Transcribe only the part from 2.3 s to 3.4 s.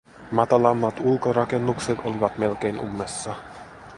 melkein ummessa.